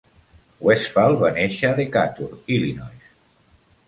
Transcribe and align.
Westfall 0.67 1.17
va 1.23 1.29
néixer 1.35 1.69
a 1.69 1.75
Decatur, 1.81 2.31
Illinois. 2.57 3.13